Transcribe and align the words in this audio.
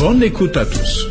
Bonne 0.00 0.22
écoute 0.22 0.56
à 0.56 0.64
tous. 0.64 1.10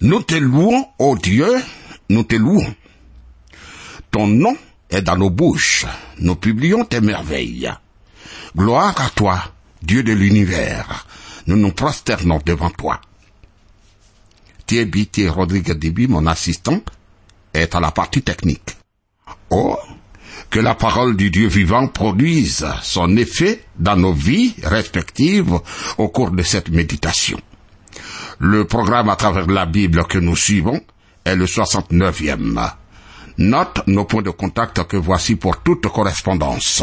Nous 0.00 0.22
te 0.22 0.36
louons, 0.36 0.86
ô 0.98 1.18
Dieu, 1.18 1.46
nous 2.08 2.22
te 2.22 2.36
louons. 2.36 2.74
Ton 4.10 4.26
nom 4.26 4.56
est 4.88 5.02
dans 5.02 5.18
nos 5.18 5.28
bouches, 5.28 5.84
nous 6.18 6.36
publions 6.36 6.86
tes 6.86 7.02
merveilles. 7.02 7.70
Gloire 8.56 8.98
à 8.98 9.10
toi, 9.10 9.52
Dieu 9.82 10.02
de 10.02 10.14
l'univers, 10.14 11.06
nous 11.46 11.56
nous 11.56 11.72
prosternons 11.72 12.40
devant 12.42 12.70
toi. 12.70 13.02
Thierry 14.66 15.28
Rodrigue 15.28 15.72
Déby, 15.72 16.08
mon 16.08 16.26
assistant, 16.26 16.80
est 17.56 17.74
à 17.74 17.80
la 17.80 17.90
partie 17.90 18.22
technique. 18.22 18.76
Oh, 19.50 19.76
que 20.50 20.60
la 20.60 20.74
parole 20.74 21.16
du 21.16 21.30
Dieu 21.30 21.48
vivant 21.48 21.88
produise 21.88 22.66
son 22.82 23.16
effet 23.16 23.64
dans 23.78 23.96
nos 23.96 24.12
vies 24.12 24.54
respectives 24.62 25.58
au 25.98 26.08
cours 26.08 26.30
de 26.30 26.42
cette 26.42 26.70
méditation. 26.70 27.40
Le 28.38 28.64
programme 28.64 29.08
à 29.08 29.16
travers 29.16 29.46
la 29.46 29.66
Bible 29.66 30.04
que 30.04 30.18
nous 30.18 30.36
suivons 30.36 30.80
est 31.24 31.36
le 31.36 31.46
69e. 31.46 32.72
Note 33.38 33.82
nos 33.86 34.04
points 34.04 34.22
de 34.22 34.30
contact 34.30 34.84
que 34.84 34.96
voici 34.96 35.36
pour 35.36 35.62
toute 35.62 35.86
correspondance. 35.88 36.82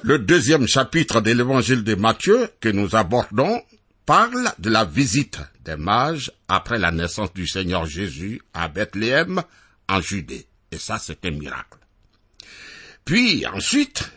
Le 0.04 0.18
deuxième 0.18 0.66
chapitre 0.66 1.20
de 1.20 1.30
l'évangile 1.30 1.84
de 1.84 1.94
Matthieu 1.94 2.48
que 2.60 2.68
nous 2.68 2.94
abordons 2.94 3.60
parle 4.06 4.52
de 4.58 4.70
la 4.70 4.84
visite 4.84 5.38
des 5.64 5.76
mages 5.76 6.32
après 6.48 6.78
la 6.78 6.90
naissance 6.90 7.32
du 7.32 7.46
Seigneur 7.46 7.86
Jésus 7.86 8.40
à 8.52 8.68
Bethléem 8.68 9.42
en 9.88 10.00
Judée. 10.00 10.46
Et 10.70 10.78
ça, 10.78 10.98
c'est 10.98 11.24
un 11.24 11.30
miracle. 11.30 11.78
Puis 13.04 13.46
ensuite, 13.46 14.10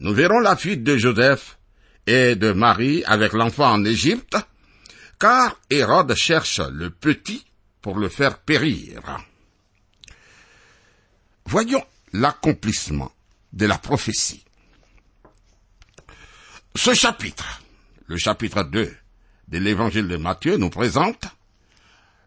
nous 0.00 0.12
verrons 0.12 0.40
la 0.40 0.56
fuite 0.56 0.84
de 0.84 0.96
Joseph 0.96 1.58
et 2.06 2.36
de 2.36 2.52
Marie 2.52 3.04
avec 3.04 3.32
l'enfant 3.32 3.72
en 3.72 3.84
Égypte, 3.84 4.36
car 5.18 5.58
Hérode 5.70 6.14
cherche 6.14 6.60
le 6.60 6.90
petit 6.90 7.44
pour 7.80 7.98
le 7.98 8.08
faire 8.08 8.38
périr. 8.38 9.02
Voyons 11.46 11.84
l'accomplissement 12.12 13.12
de 13.52 13.66
la 13.66 13.78
prophétie. 13.78 14.44
Ce 16.74 16.92
chapitre, 16.92 17.62
le 18.06 18.18
chapitre 18.18 18.64
2 18.64 18.94
de 19.48 19.58
l'évangile 19.58 20.08
de 20.08 20.16
Matthieu, 20.16 20.56
nous 20.56 20.70
présente 20.70 21.26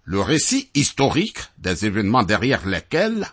le 0.03 0.21
récit 0.21 0.69
historique 0.73 1.39
des 1.57 1.85
événements 1.85 2.23
derrière 2.23 2.65
lesquels 2.67 3.27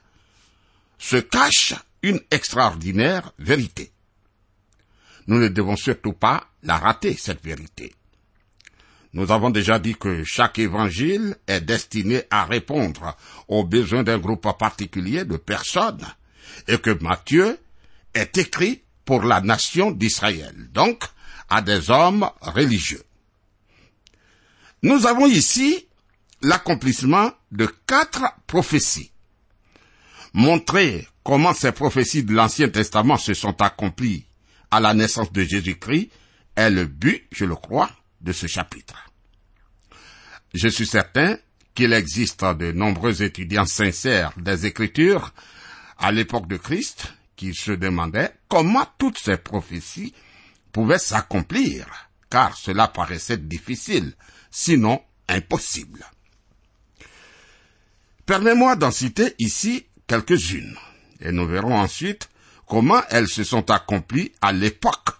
se 0.98 1.16
cache 1.16 1.74
une 2.02 2.20
extraordinaire 2.30 3.32
vérité. 3.38 3.92
Nous 5.26 5.38
ne 5.38 5.48
devons 5.48 5.76
surtout 5.76 6.12
pas 6.12 6.48
la 6.62 6.76
rater, 6.76 7.16
cette 7.16 7.42
vérité. 7.42 7.94
Nous 9.12 9.32
avons 9.32 9.48
déjà 9.48 9.78
dit 9.78 9.94
que 9.94 10.24
chaque 10.24 10.58
évangile 10.58 11.36
est 11.46 11.62
destiné 11.62 12.24
à 12.30 12.44
répondre 12.44 13.16
aux 13.48 13.64
besoins 13.64 14.02
d'un 14.02 14.18
groupe 14.18 14.46
particulier 14.58 15.24
de 15.24 15.38
personnes 15.38 16.06
et 16.68 16.76
que 16.78 16.90
Matthieu 17.02 17.58
est 18.12 18.36
écrit 18.36 18.82
pour 19.06 19.22
la 19.22 19.40
nation 19.40 19.90
d'Israël, 19.90 20.68
donc 20.72 21.04
à 21.48 21.62
des 21.62 21.90
hommes 21.90 22.28
religieux. 22.42 23.05
Nous 24.86 25.04
avons 25.04 25.26
ici 25.26 25.88
l'accomplissement 26.42 27.32
de 27.50 27.66
quatre 27.88 28.22
prophéties. 28.46 29.10
Montrer 30.32 31.08
comment 31.24 31.52
ces 31.52 31.72
prophéties 31.72 32.22
de 32.22 32.32
l'Ancien 32.32 32.68
Testament 32.68 33.16
se 33.16 33.34
sont 33.34 33.60
accomplies 33.60 34.26
à 34.70 34.78
la 34.78 34.94
naissance 34.94 35.32
de 35.32 35.42
Jésus-Christ 35.42 36.10
est 36.54 36.70
le 36.70 36.84
but, 36.84 37.26
je 37.32 37.44
le 37.44 37.56
crois, 37.56 37.90
de 38.20 38.30
ce 38.30 38.46
chapitre. 38.46 39.10
Je 40.54 40.68
suis 40.68 40.86
certain 40.86 41.36
qu'il 41.74 41.92
existe 41.92 42.44
de 42.44 42.70
nombreux 42.70 43.24
étudiants 43.24 43.66
sincères 43.66 44.34
des 44.36 44.66
Écritures 44.66 45.34
à 45.98 46.12
l'époque 46.12 46.46
de 46.46 46.58
Christ 46.58 47.12
qui 47.34 47.56
se 47.56 47.72
demandaient 47.72 48.36
comment 48.46 48.86
toutes 48.98 49.18
ces 49.18 49.36
prophéties 49.36 50.14
pouvaient 50.70 51.00
s'accomplir, 51.00 51.88
car 52.30 52.56
cela 52.56 52.86
paraissait 52.86 53.38
difficile, 53.38 54.14
sinon 54.58 55.02
impossible. 55.28 56.02
Permets-moi 58.24 58.74
d'en 58.76 58.90
citer 58.90 59.34
ici 59.38 59.86
quelques-unes, 60.06 60.78
et 61.20 61.30
nous 61.30 61.46
verrons 61.46 61.78
ensuite 61.78 62.30
comment 62.66 63.02
elles 63.10 63.28
se 63.28 63.44
sont 63.44 63.70
accomplies 63.70 64.32
à 64.40 64.52
l'époque 64.52 65.10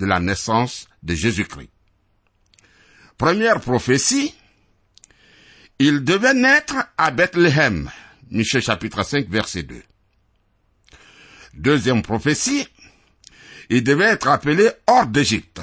de 0.00 0.06
la 0.06 0.18
naissance 0.18 0.88
de 1.04 1.14
Jésus-Christ. 1.14 1.70
Première 3.18 3.60
prophétie, 3.60 4.34
il 5.78 6.02
devait 6.02 6.34
naître 6.34 6.74
à 6.98 7.12
Bethléem, 7.12 7.88
Michée 8.32 8.60
chapitre 8.60 9.04
5 9.04 9.28
verset 9.28 9.62
2. 9.62 9.80
Deuxième 11.54 12.02
prophétie, 12.02 12.66
il 13.70 13.84
devait 13.84 14.06
être 14.06 14.26
appelé 14.26 14.68
hors 14.88 15.06
d'Égypte, 15.06 15.60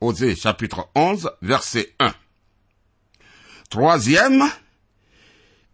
Osée 0.00 0.34
chapitre 0.34 0.88
11 0.94 1.30
verset 1.42 1.92
1. 1.98 2.14
Troisième, 3.74 4.44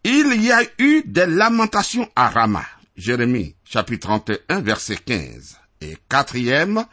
il 0.04 0.42
y 0.42 0.50
a 0.50 0.62
eu 0.78 1.02
des 1.04 1.26
lamentations 1.26 2.10
à 2.16 2.30
Rama, 2.30 2.64
Jérémie 2.96 3.56
chapitre 3.62 4.08
31 4.08 4.62
verset 4.62 4.96
15. 4.96 5.58
Et 5.82 5.98
quatrième, 6.08 6.86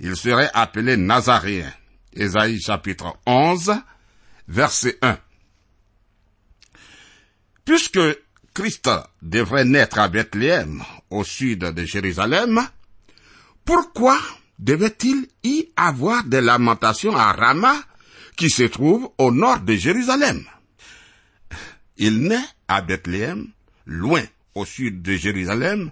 il 0.00 0.16
serait 0.16 0.50
appelé 0.52 0.96
Nazaréen, 0.96 1.72
Ésaïe 2.12 2.60
chapitre 2.60 3.16
11 3.26 3.74
verset 4.48 4.98
1. 5.02 5.18
Puisque 7.64 8.00
Christ 8.52 8.90
devrait 9.22 9.64
naître 9.64 10.00
à 10.00 10.08
Bethléem, 10.08 10.82
au 11.10 11.22
sud 11.22 11.60
de 11.60 11.84
Jérusalem, 11.84 12.60
pourquoi 13.64 14.18
devait-il 14.58 15.28
y 15.44 15.70
avoir 15.76 16.24
des 16.24 16.40
lamentations 16.40 17.14
à 17.14 17.30
Rama, 17.30 17.76
qui 18.40 18.48
se 18.48 18.62
trouve 18.62 19.10
au 19.18 19.30
nord 19.32 19.60
de 19.60 19.74
Jérusalem 19.74 20.42
Il 21.98 22.22
naît 22.22 22.48
à 22.68 22.80
Bethléem, 22.80 23.48
loin 23.84 24.22
au 24.54 24.64
sud 24.64 25.02
de 25.02 25.14
Jérusalem, 25.14 25.90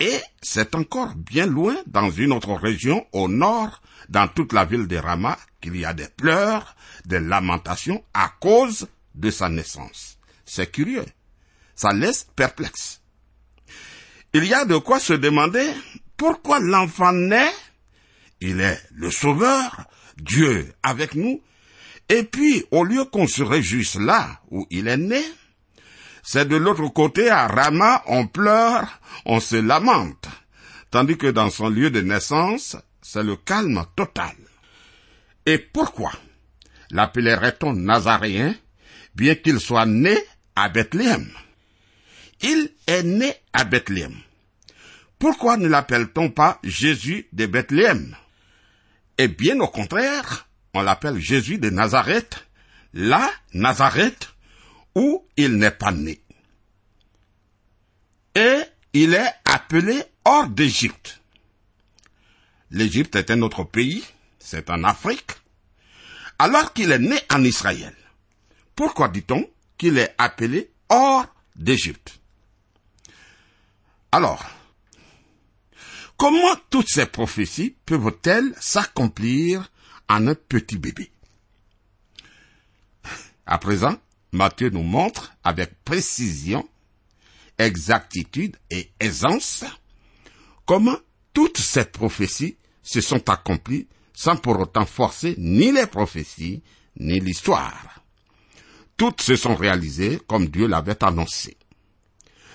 Et 0.00 0.18
c'est 0.42 0.74
encore 0.74 1.14
bien 1.14 1.46
loin 1.46 1.76
dans 1.86 2.10
une 2.10 2.32
autre 2.32 2.54
région 2.54 3.06
au 3.12 3.28
nord, 3.28 3.80
dans 4.08 4.26
toute 4.26 4.52
la 4.52 4.64
ville 4.64 4.88
de 4.88 4.96
Rama, 4.96 5.38
qu'il 5.60 5.76
y 5.76 5.84
a 5.84 5.94
des 5.94 6.08
pleurs, 6.08 6.74
des 7.04 7.20
lamentations 7.20 8.02
à 8.12 8.32
cause 8.40 8.88
de 9.14 9.30
sa 9.30 9.48
naissance. 9.48 10.18
C'est 10.44 10.72
curieux. 10.72 11.06
Ça 11.76 11.92
laisse 11.92 12.26
perplexe. 12.34 13.00
Il 14.34 14.44
y 14.44 14.54
a 14.54 14.64
de 14.64 14.76
quoi 14.76 14.98
se 14.98 15.12
demander 15.12 15.70
pourquoi 16.16 16.58
l'enfant 16.58 17.12
naît. 17.12 17.54
Il 18.40 18.60
est 18.60 18.82
le 18.92 19.12
sauveur, 19.12 19.86
Dieu 20.16 20.74
avec 20.82 21.14
nous. 21.14 21.40
Et 22.08 22.22
puis, 22.22 22.64
au 22.70 22.84
lieu 22.84 23.04
qu'on 23.04 23.26
se 23.26 23.42
réjouisse 23.42 23.96
là 23.96 24.40
où 24.50 24.66
il 24.70 24.86
est 24.88 24.96
né, 24.96 25.22
c'est 26.22 26.46
de 26.48 26.56
l'autre 26.56 26.88
côté, 26.88 27.30
à 27.30 27.46
Rama, 27.46 28.02
on 28.06 28.26
pleure, 28.26 29.00
on 29.24 29.40
se 29.40 29.56
lamente. 29.56 30.26
Tandis 30.90 31.16
que 31.16 31.28
dans 31.28 31.50
son 31.50 31.68
lieu 31.68 31.90
de 31.90 32.00
naissance, 32.00 32.76
c'est 33.02 33.22
le 33.22 33.36
calme 33.36 33.84
total. 33.94 34.34
Et 35.46 35.58
pourquoi 35.58 36.12
l'appellerait-on 36.90 37.72
nazaréen, 37.74 38.54
bien 39.14 39.34
qu'il 39.36 39.60
soit 39.60 39.86
né 39.86 40.16
à 40.54 40.68
Bethléem? 40.68 41.30
Il 42.42 42.70
est 42.86 43.02
né 43.02 43.34
à 43.52 43.64
Bethléem. 43.64 44.16
Pourquoi 45.18 45.56
ne 45.56 45.68
l'appelle-t-on 45.68 46.30
pas 46.30 46.58
Jésus 46.62 47.28
de 47.32 47.46
Bethléem? 47.46 48.16
Et 49.18 49.28
bien 49.28 49.58
au 49.60 49.68
contraire, 49.68 50.48
on 50.76 50.82
l'appelle 50.82 51.18
Jésus 51.18 51.58
de 51.58 51.70
Nazareth, 51.70 52.46
là, 52.92 53.30
Nazareth, 53.52 54.28
où 54.94 55.26
il 55.36 55.56
n'est 55.56 55.70
pas 55.70 55.92
né. 55.92 56.20
Et 58.34 58.60
il 58.92 59.14
est 59.14 59.34
appelé 59.44 60.02
hors 60.24 60.48
d'Égypte. 60.48 61.20
L'Égypte 62.70 63.16
est 63.16 63.30
un 63.30 63.42
autre 63.42 63.64
pays, 63.64 64.04
c'est 64.38 64.70
en 64.70 64.84
Afrique, 64.84 65.32
alors 66.38 66.72
qu'il 66.72 66.90
est 66.90 66.98
né 66.98 67.18
en 67.32 67.42
Israël. 67.44 67.94
Pourquoi 68.74 69.08
dit-on 69.08 69.48
qu'il 69.78 69.98
est 69.98 70.14
appelé 70.18 70.70
hors 70.88 71.26
d'Égypte? 71.54 72.18
Alors, 74.12 74.44
comment 76.16 76.56
toutes 76.70 76.88
ces 76.88 77.06
prophéties 77.06 77.76
peuvent-elles 77.86 78.54
s'accomplir 78.60 79.70
en 80.08 80.26
un 80.26 80.34
petit 80.34 80.78
bébé 80.78 81.10
À 83.46 83.58
présent, 83.58 83.96
Matthieu 84.32 84.70
nous 84.70 84.82
montre 84.82 85.32
avec 85.44 85.82
précision, 85.84 86.68
exactitude 87.58 88.56
et 88.70 88.90
aisance 89.00 89.64
comment 90.66 90.98
toutes 91.32 91.58
ces 91.58 91.84
prophéties 91.84 92.56
se 92.82 93.00
sont 93.00 93.28
accomplies 93.30 93.88
sans 94.12 94.36
pour 94.36 94.58
autant 94.58 94.86
forcer 94.86 95.34
ni 95.38 95.72
les 95.72 95.86
prophéties 95.86 96.62
ni 96.98 97.20
l'histoire. 97.20 98.02
Toutes 98.96 99.20
se 99.20 99.36
sont 99.36 99.54
réalisées 99.54 100.20
comme 100.26 100.48
Dieu 100.48 100.66
l'avait 100.66 101.02
annoncé. 101.04 101.56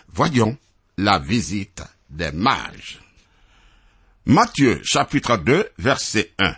Voyons 0.08 0.58
la 0.98 1.20
visite 1.20 1.84
des 2.10 2.32
mages. 2.32 3.00
Matthieu 4.26 4.82
chapitre 4.84 5.38
2 5.38 5.70
verset 5.78 6.34
1. 6.40 6.56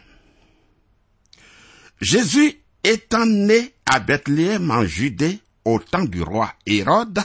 Jésus 2.04 2.60
étant 2.84 3.26
né 3.26 3.74
à 3.86 4.02
Bethléem 4.02 4.70
en 4.72 4.84
Judée 4.84 5.40
au 5.64 5.80
temps 5.80 6.04
du 6.04 6.22
roi 6.22 6.54
Hérode, 6.66 7.24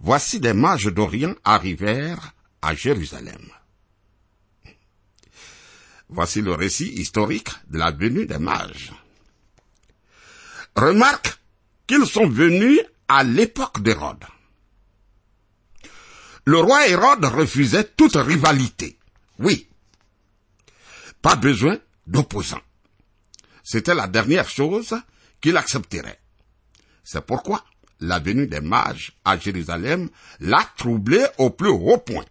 voici 0.00 0.40
des 0.40 0.52
mages 0.52 0.86
d'Orient 0.86 1.36
arrivèrent 1.44 2.32
à 2.60 2.74
Jérusalem. 2.74 3.52
Voici 6.08 6.42
le 6.42 6.54
récit 6.54 6.88
historique 6.88 7.50
de 7.68 7.78
la 7.78 7.92
venue 7.92 8.26
des 8.26 8.38
mages. 8.38 8.92
Remarque 10.74 11.38
qu'ils 11.86 12.06
sont 12.06 12.28
venus 12.28 12.80
à 13.06 13.22
l'époque 13.22 13.80
d'Hérode. 13.80 14.24
Le 16.46 16.58
roi 16.58 16.88
Hérode 16.88 17.26
refusait 17.26 17.84
toute 17.84 18.16
rivalité. 18.16 18.98
Oui. 19.38 19.68
Pas 21.22 21.36
besoin 21.36 21.78
d'opposants. 22.08 22.60
C'était 23.62 23.94
la 23.94 24.06
dernière 24.06 24.48
chose 24.48 24.94
qu'il 25.40 25.56
accepterait. 25.56 26.20
C'est 27.04 27.24
pourquoi 27.24 27.64
la 28.00 28.18
venue 28.18 28.46
des 28.46 28.60
mages 28.60 29.12
à 29.24 29.38
Jérusalem 29.38 30.08
l'a 30.40 30.64
troublé 30.76 31.24
au 31.38 31.50
plus 31.50 31.70
haut 31.70 31.98
point. 31.98 32.24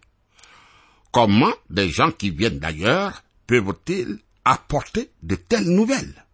Comment 1.10 1.52
des 1.68 1.88
gens 1.88 2.10
qui 2.10 2.30
viennent 2.30 2.58
d'ailleurs 2.58 3.22
peuvent-ils 3.46 4.18
apporter 4.44 5.10
de 5.22 5.34
telles 5.34 5.68
nouvelles? 5.68 6.24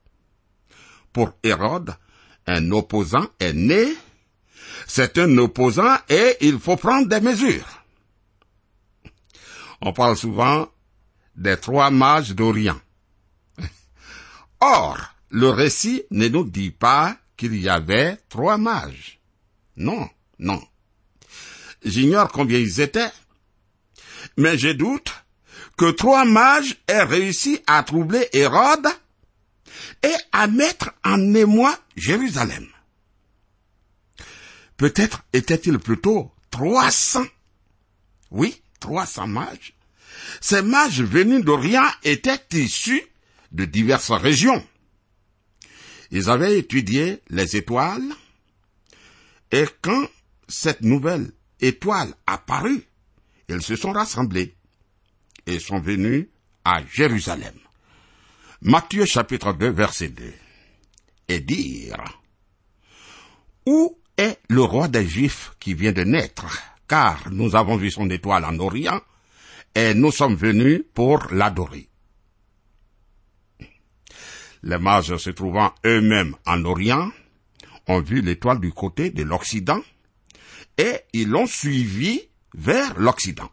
Pour 1.13 1.33
Hérode, 1.43 1.95
un 2.47 2.71
opposant 2.71 3.27
est 3.41 3.53
né, 3.53 3.97
c'est 4.87 5.19
un 5.19 5.37
opposant 5.39 5.97
et 6.09 6.37
il 6.41 6.59
faut 6.59 6.77
prendre 6.77 7.09
des 7.09 7.21
mesures. 7.21 7.85
On 9.81 9.93
parle 9.93 10.17
souvent 10.17 10.69
des 11.37 11.57
trois 11.57 11.91
mages 11.91 12.35
d'Orient. 12.35 12.81
Or, 14.61 14.99
le 15.31 15.49
récit 15.51 16.03
ne 16.11 16.29
nous 16.29 16.45
dit 16.45 16.71
pas 16.71 17.17
qu'il 17.37 17.55
y 17.57 17.69
avait 17.69 18.19
trois 18.29 18.59
mages. 18.59 19.21
Non, 19.77 20.09
non. 20.39 20.61
J'ignore 21.85 22.33
combien 22.33 22.59
ils 22.59 22.81
étaient, 22.81 23.13
mais 24.37 24.59
je 24.59 24.71
doute 24.71 25.13
que 25.77 25.91
trois 25.91 26.25
mages 26.25 26.77
aient 26.89 27.05
réussi 27.05 27.61
à 27.69 27.83
troubler 27.85 28.29
Hérode 28.33 28.89
et 30.03 30.15
à 30.33 30.49
mettre 30.49 30.91
en 31.05 31.35
émoi 31.35 31.79
Jérusalem. 31.97 32.67
Peut-être 34.77 35.23
étaient-ils 35.33 35.79
plutôt 35.79 36.33
trois 36.51 36.91
cents. 36.91 37.27
Oui, 38.31 38.61
trois 38.81 39.07
cents 39.07 39.27
mages. 39.27 39.75
Ces 40.41 40.63
mages 40.63 41.03
venus 41.03 41.45
d'Orient 41.45 41.89
étaient 42.03 42.41
issus 42.53 43.03
de 43.53 43.65
diverses 43.65 44.11
régions. 44.11 44.65
Ils 46.11 46.31
avaient 46.31 46.59
étudié 46.59 47.23
les 47.29 47.57
étoiles, 47.57 48.13
et 49.53 49.65
quand 49.83 50.07
cette 50.49 50.83
nouvelle 50.83 51.31
étoile 51.61 52.15
apparut, 52.27 52.85
ils 53.49 53.63
se 53.63 53.77
sont 53.77 53.93
rassemblés 53.93 54.55
et 55.47 55.59
sont 55.59 55.81
venus 55.81 56.29
à 56.65 56.83
Jérusalem. 56.85 57.55
Matthieu 58.61 59.05
chapitre 59.05 59.53
2 59.53 59.71
verset 59.71 60.09
2. 60.09 60.33
Et 61.29 61.41
dire, 61.41 62.03
Où 63.67 63.99
est 64.17 64.39
le 64.49 64.63
roi 64.63 64.89
des 64.89 65.07
Juifs 65.07 65.53
qui 65.61 65.75
vient 65.75 65.93
de 65.93 66.05
naître? 66.05 66.47
Car 66.89 67.31
nous 67.31 67.55
avons 67.55 67.77
vu 67.77 67.91
son 67.91 68.09
étoile 68.11 68.45
en 68.45 68.59
Orient 68.59 69.01
et 69.75 69.95
nous 69.95 70.11
sommes 70.11 70.35
venus 70.35 70.83
pour 70.95 71.27
l'adorer. 71.31 71.89
Les 74.63 74.79
mages 74.79 75.17
se 75.17 75.31
trouvant 75.31 75.73
eux-mêmes 75.87 76.35
en 76.47 76.65
Orient 76.65 77.11
ont 77.87 78.01
vu 78.01 78.21
l'étoile 78.21 78.61
du 78.61 78.73
côté 78.73 79.11
de 79.11 79.23
l'Occident 79.23 79.81
et 80.77 81.01
ils 81.13 81.29
l'ont 81.29 81.47
suivi 81.47 82.21
vers 82.55 82.99
l'Occident. 82.99 83.51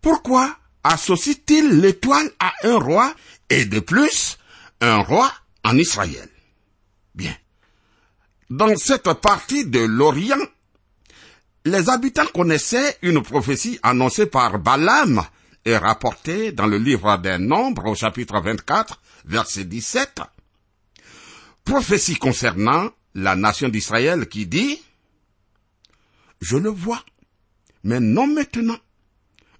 Pourquoi 0.00 0.56
associe-t-il 0.82 1.80
l'étoile 1.80 2.30
à 2.38 2.52
un 2.64 2.78
roi 2.78 3.14
et 3.48 3.64
de 3.64 3.80
plus 3.80 4.38
un 4.80 4.98
roi 4.98 5.30
en 5.64 5.76
Israël? 5.76 6.28
Bien. 7.14 7.34
Dans 8.48 8.74
cette 8.76 9.12
partie 9.14 9.66
de 9.66 9.80
l'Orient, 9.80 10.40
les 11.64 11.88
habitants 11.90 12.26
connaissaient 12.26 12.98
une 13.02 13.22
prophétie 13.22 13.78
annoncée 13.82 14.26
par 14.26 14.58
Balaam 14.58 15.22
et 15.64 15.76
rapportée 15.76 16.52
dans 16.52 16.66
le 16.66 16.78
livre 16.78 17.16
des 17.18 17.38
Nombres 17.38 17.86
au 17.86 17.94
chapitre 17.94 18.40
24, 18.40 19.00
verset 19.24 19.64
17. 19.64 20.20
Prophétie 21.64 22.16
concernant 22.16 22.90
la 23.14 23.36
nation 23.36 23.68
d'Israël 23.68 24.28
qui 24.28 24.46
dit, 24.46 24.80
Je 26.40 26.56
le 26.56 26.70
vois, 26.70 27.04
mais 27.84 28.00
non 28.00 28.26
maintenant 28.26 28.78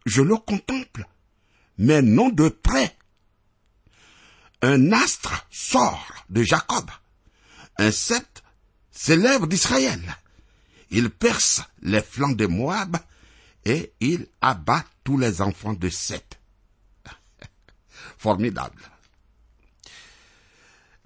je 0.07 0.23
le 0.23 0.37
contemple, 0.37 1.07
mais 1.79 2.03
non 2.03 2.31
de 2.31 2.49
près. 2.49 2.97
Un 4.63 4.93
astre 4.93 5.47
sort 5.51 6.25
de 6.29 6.43
Jacob, 6.43 6.91
un 7.79 7.91
sceptre 7.91 8.43
s'élève 8.91 9.47
d'Israël. 9.47 10.01
Il 10.91 11.11
perce 11.11 11.63
les 11.83 12.03
flancs 12.03 12.33
de 12.33 12.47
Moab 12.47 12.97
et 13.65 13.93
il 14.01 14.27
abat 14.41 14.85
tous 15.05 15.19
les 15.19 15.41
enfants 15.43 15.75
de 15.75 15.89
Seth. 15.89 16.39
Formidable. 18.19 18.83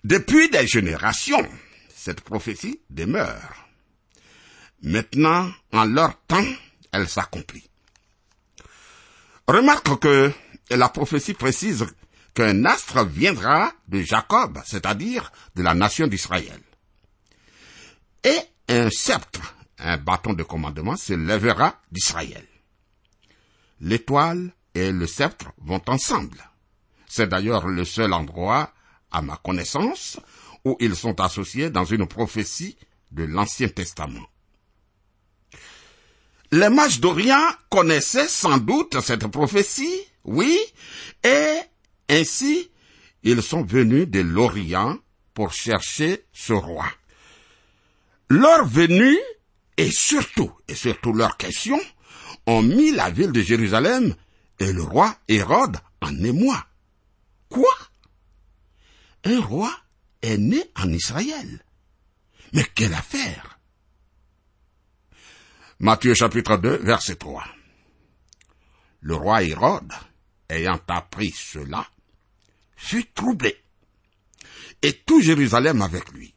Depuis 0.05 0.51
des 0.51 0.67
générations, 0.67 1.49
cette 1.95 2.21
prophétie 2.21 2.81
demeure. 2.91 3.67
Maintenant, 4.83 5.51
en 5.73 5.85
leur 5.87 6.21
temps, 6.27 6.45
elle 6.93 7.09
s'accomplit. 7.09 7.69
Remarque 9.47 9.99
que 9.99 10.33
la 10.71 10.89
prophétie 10.91 11.35
précise 11.35 11.87
qu'un 12.35 12.65
astre 12.65 13.05
viendra 13.07 13.73
de 13.89 14.03
Jacob, 14.03 14.61
c'est-à-dire 14.67 15.33
de 15.55 15.63
la 15.63 15.75
nation 15.75 16.07
d'Israël. 16.07 16.61
Et 18.25 18.39
un 18.69 18.91
sceptre, 18.91 19.55
un 19.79 19.97
bâton 19.97 20.33
de 20.33 20.43
commandement, 20.43 20.97
se 20.97 21.13
lèvera 21.13 21.81
d'Israël. 21.91 22.47
L'étoile 23.81 24.53
et 24.75 24.93
le 24.93 25.07
sceptre 25.07 25.53
vont 25.59 25.83
ensemble. 25.87 26.39
C'est 27.07 27.29
d'ailleurs 27.29 27.67
le 27.67 27.85
seul 27.85 28.13
endroit, 28.13 28.73
à 29.11 29.23
ma 29.23 29.37
connaissance, 29.37 30.19
où 30.65 30.77
ils 30.81 30.97
sont 30.97 31.21
associés 31.21 31.71
dans 31.71 31.85
une 31.85 32.07
prophétie 32.07 32.77
de 33.13 33.25
l'Ancien 33.25 33.69
Testament. 33.69 34.27
Les 36.51 36.69
mages 36.69 37.01
d'Orient 37.01 37.51
connaissaient 37.69 38.29
sans 38.29 38.59
doute 38.59 39.01
cette 39.01 39.27
prophétie, 39.27 40.01
oui, 40.25 40.59
et 41.23 41.59
ainsi 42.09 42.71
ils 43.23 43.43
sont 43.43 43.65
venus 43.65 44.09
de 44.09 44.21
l'Orient 44.21 44.99
pour 45.33 45.53
chercher 45.53 46.25
ce 46.33 46.53
roi. 46.53 46.87
Leur 48.29 48.67
venue, 48.67 49.19
et 49.77 49.91
surtout, 49.91 50.53
et 50.69 50.75
surtout 50.75 51.13
leur 51.13 51.37
question, 51.37 51.81
ont 52.47 52.63
mis 52.63 52.93
la 52.93 53.11
ville 53.11 53.33
de 53.33 53.43
Jérusalem 53.43 54.15
et 54.59 54.73
le 54.73 54.83
roi 54.83 55.17
Hérode 55.29 55.79
en 56.01 56.15
émoi. 56.23 56.65
Quoi? 57.49 57.75
Un 59.25 59.41
roi 59.41 59.75
est 60.23 60.39
né 60.39 60.63
en 60.77 60.93
Israël. 60.93 61.65
Mais 62.53 62.65
quelle 62.75 62.95
affaire? 62.95 63.59
Matthieu 65.81 66.15
chapitre 66.15 66.57
2, 66.57 66.77
verset 66.77 67.17
3. 67.17 67.45
Le 69.01 69.15
roi 69.17 69.43
Hérode, 69.43 69.93
ayant 70.49 70.81
appris 70.89 71.31
cela, 71.31 71.87
fut 72.77 73.07
troublé, 73.13 73.57
et 74.83 74.93
tout 74.93 75.21
Jérusalem 75.21 75.83
avec 75.83 76.13
lui. 76.13 76.35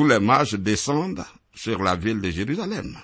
Tous 0.00 0.06
les 0.06 0.18
mages 0.18 0.54
descendent 0.54 1.26
sur 1.54 1.82
la 1.82 1.94
ville 1.94 2.22
de 2.22 2.30
Jérusalem. 2.30 2.98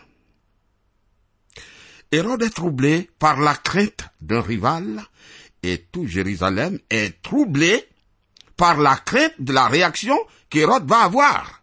Hérode 2.11 2.43
est 2.43 2.55
troublé 2.55 3.11
par 3.19 3.39
la 3.39 3.55
crainte 3.55 4.07
d'un 4.23 4.41
rival, 4.41 5.05
et 5.63 5.89
tout 5.93 6.07
Jérusalem 6.07 6.79
est 6.89 7.21
troublé 7.21 7.87
par 8.57 8.79
la 8.79 8.97
crainte 8.97 9.35
de 9.39 9.53
la 9.53 9.69
réaction 9.69 10.17
qu'Hérode 10.49 10.89
va 10.89 11.03
avoir. 11.03 11.63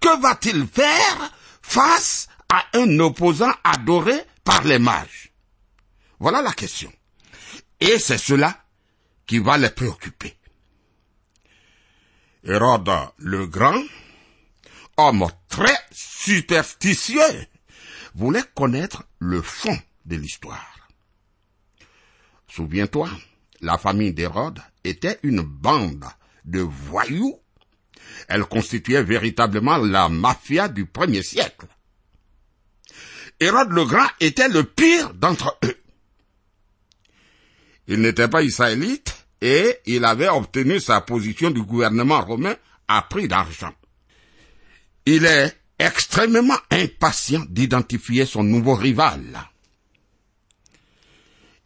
Que 0.00 0.20
va-t-il 0.20 0.66
faire 0.66 1.32
face 1.62 2.26
à 2.48 2.64
un 2.74 2.98
opposant 2.98 3.54
adoré 3.62 4.20
par 4.42 4.64
les 4.64 4.80
mages? 4.80 5.30
Voilà 6.18 6.42
la 6.42 6.54
question. 6.54 6.92
Et 7.78 8.00
c'est 8.00 8.18
cela 8.18 8.64
qui 9.28 9.38
va 9.38 9.56
les 9.58 9.70
préoccuper. 9.70 10.37
Hérode 12.44 12.90
le 13.18 13.46
Grand, 13.46 13.82
homme 14.96 15.26
très 15.48 15.76
superstitieux, 15.90 17.46
voulait 18.14 18.44
connaître 18.54 19.04
le 19.18 19.42
fond 19.42 19.78
de 20.04 20.16
l'histoire. 20.16 20.88
Souviens-toi, 22.48 23.10
la 23.60 23.78
famille 23.78 24.12
d'Hérode 24.12 24.60
était 24.84 25.18
une 25.22 25.42
bande 25.42 26.04
de 26.44 26.60
voyous 26.60 27.40
elle 28.26 28.44
constituait 28.44 29.02
véritablement 29.02 29.76
la 29.78 30.08
mafia 30.08 30.68
du 30.68 30.86
premier 30.86 31.22
siècle. 31.22 31.66
Hérode 33.40 33.70
le 33.70 33.84
Grand 33.84 34.08
était 34.20 34.48
le 34.48 34.64
pire 34.64 35.14
d'entre 35.14 35.58
eux. 35.64 35.76
Il 37.86 38.00
n'était 38.00 38.28
pas 38.28 38.42
israélite 38.42 39.14
et 39.40 39.78
il 39.86 40.04
avait 40.04 40.28
obtenu 40.28 40.80
sa 40.80 41.00
position 41.00 41.50
du 41.50 41.62
gouvernement 41.62 42.20
romain 42.22 42.56
à 42.88 43.02
prix 43.02 43.28
d'argent. 43.28 43.72
Il 45.06 45.24
est 45.24 45.56
extrêmement 45.78 46.58
impatient 46.70 47.44
d'identifier 47.48 48.26
son 48.26 48.42
nouveau 48.42 48.74
rival. 48.74 49.22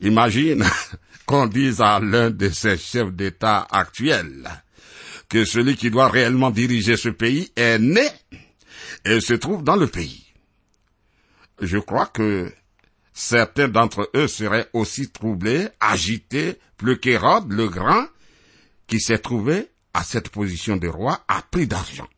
Imagine 0.00 0.64
qu'on 1.26 1.46
dise 1.46 1.80
à 1.80 1.98
l'un 2.00 2.30
de 2.30 2.50
ses 2.50 2.76
chefs 2.76 3.12
d'État 3.12 3.66
actuels, 3.70 4.48
que 5.28 5.44
celui 5.44 5.76
qui 5.76 5.90
doit 5.90 6.08
réellement 6.08 6.50
diriger 6.50 6.96
ce 6.96 7.08
pays 7.08 7.50
est 7.56 7.78
né 7.78 8.06
et 9.04 9.20
se 9.20 9.34
trouve 9.34 9.64
dans 9.64 9.76
le 9.76 9.86
pays. 9.86 10.26
Je 11.60 11.78
crois 11.78 12.06
que 12.06 12.52
certains 13.12 13.68
d'entre 13.68 14.10
eux 14.14 14.28
seraient 14.28 14.68
aussi 14.72 15.10
troublés, 15.10 15.68
agités, 15.80 16.58
plus 16.76 16.98
qu'Hérode 16.98 17.50
le 17.52 17.68
Grand, 17.68 18.06
qui 18.86 19.00
s'est 19.00 19.18
trouvé 19.18 19.68
à 19.94 20.04
cette 20.04 20.30
position 20.30 20.76
de 20.76 20.88
roi 20.88 21.24
à 21.28 21.42
prix 21.42 21.66
d'argent. 21.66 22.08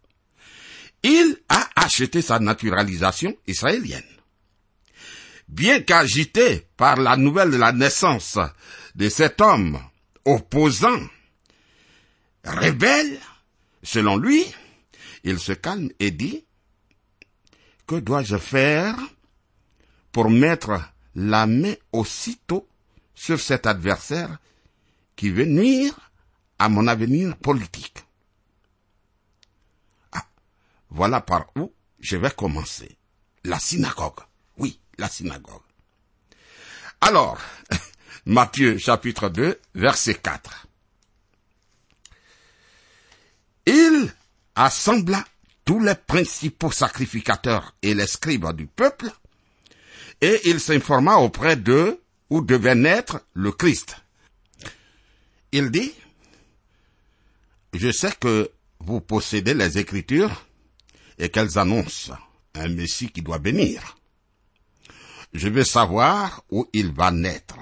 Il 1.03 1.39
a 1.49 1.69
acheté 1.77 2.23
sa 2.23 2.39
naturalisation 2.39 3.37
israélienne. 3.47 4.03
Bien 5.49 5.81
qu'agité 5.81 6.67
par 6.77 6.97
la 6.97 7.17
nouvelle 7.17 7.51
de 7.51 7.57
la 7.57 7.73
naissance 7.73 8.39
de 8.95 9.09
cet 9.09 9.41
homme 9.41 9.79
opposant 10.25 11.01
rebelle, 12.45 13.19
selon 13.83 14.17
lui, 14.17 14.45
il 15.25 15.39
se 15.39 15.53
calme 15.53 15.91
et 15.99 16.11
dit, 16.11 16.45
que 17.87 17.97
dois-je 17.97 18.39
faire 18.39 18.97
pour 20.15 20.31
mettre 20.31 20.81
la 21.17 21.45
main 21.49 21.75
aussitôt 21.91 22.69
sur 23.17 23.41
cet 23.41 23.67
adversaire 23.67 24.39
qui 25.17 25.29
veut 25.29 25.45
nuire 25.45 26.13
à 26.61 26.69
mon 26.69 26.87
avenir 26.87 27.37
politique 27.37 28.05
ah, 30.13 30.25
voilà 30.89 31.21
par 31.21 31.47
où 31.57 31.73
je 31.99 32.17
vais 32.17 32.31
commencer. 32.31 32.97
La 33.43 33.59
synagogue. 33.59 34.21
Oui, 34.57 34.79
la 34.99 35.09
synagogue. 35.09 35.63
Alors, 37.01 37.41
Matthieu 38.27 38.79
chapitre 38.79 39.29
2, 39.29 39.61
verset 39.75 40.15
4. 40.15 40.69
Il 43.67 44.15
assembla 44.55 45.25
tous 45.65 45.81
les 45.81 45.97
principaux 45.97 46.71
sacrificateurs 46.71 47.75
et 47.83 47.95
les 47.95 48.07
scribes 48.07 48.53
du 48.53 48.67
peuple, 48.67 49.11
et 50.25 50.41
il 50.49 50.59
s'informa 50.59 51.17
auprès 51.17 51.55
d'eux 51.55 52.03
où 52.31 52.41
devait 52.41 52.75
naître 52.75 53.21
le 53.35 53.53
Christ. 53.53 53.97
Il 55.53 55.71
dit, 55.71 55.93
je 57.75 57.91
sais 57.91 58.13
que 58.19 58.51
vous 58.81 59.03
possédez 59.03 59.53
les 59.53 59.77
Écritures 59.77 60.47
et 61.19 61.29
qu'elles 61.29 61.59
annoncent 61.59 62.17
un 62.55 62.69
Messie 62.69 63.11
qui 63.11 63.21
doit 63.21 63.37
venir. 63.37 63.99
Je 65.35 65.51
veux 65.51 65.63
savoir 65.63 66.43
où 66.51 66.67
il 66.73 66.91
va 66.91 67.11
naître. 67.11 67.59